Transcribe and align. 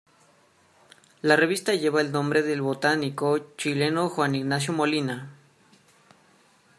La 1.21 1.35
revista 1.35 1.75
lleva 1.75 2.01
el 2.01 2.11
nombre 2.11 2.41
de 2.41 2.59
botánico 2.59 3.53
chileno 3.55 4.09
Juan 4.09 4.33
Ignacio 4.33 4.73
Molina. 4.73 5.29